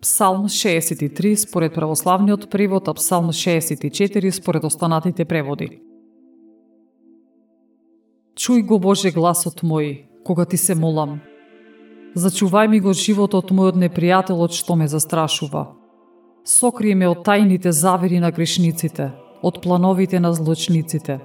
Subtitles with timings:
[0.00, 5.80] Псалм 63 според православниот превод, а Псалм 64 според останатите преводи.
[8.36, 11.20] Чуј го Боже гласот мој, кога ти се молам.
[12.14, 15.72] Зачувај ми го животот мој од непријателот што ме застрашува.
[16.44, 19.10] Сокри ме од тајните завери на грешниците,
[19.42, 21.20] од плановите на злочниците.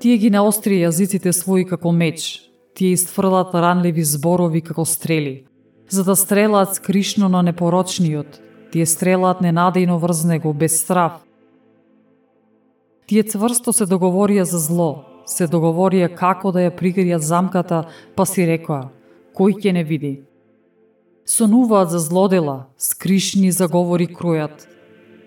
[0.00, 5.44] Тие ги наостри јазиците своји како меч, тие истфрлат ранливи зборови како стрели,
[5.88, 8.40] за да стрелаат скришно на непорочниот,
[8.72, 11.20] тие стрелаат ненадејно врз него, без страв.
[13.06, 17.84] Тие цврсто се договорија за зло, се договорија како да ја пригријат замката,
[18.16, 18.88] па си рекоа,
[19.36, 20.14] кој ќе не види.
[21.26, 24.68] Сонуваат за злодела, скришни заговори кројат,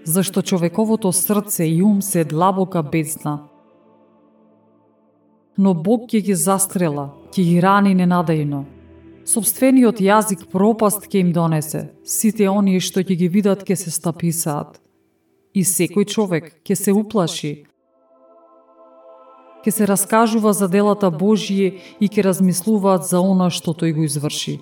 [0.06, 3.48] зашто човековото срце и ум се длабока бездна.
[5.58, 8.77] Но Бог ќе ги застрела, ќе ги рани ненадејно.
[9.28, 14.78] Собствениот јазик пропаст ќе им донесе, сите оние што ќе ги видат ќе се стаписаат.
[15.52, 17.52] И секој човек ќе се уплаши,
[19.66, 24.62] ќе се раскажува за делата Божије и ќе размислуваат за она што тој го изврши.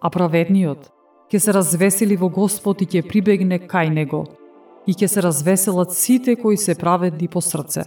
[0.00, 0.88] А праведниот
[1.28, 4.24] ќе се развесели во Господ и ќе прибегне кај него,
[4.88, 7.84] и ќе се развеселат сите кои се праведни по срце.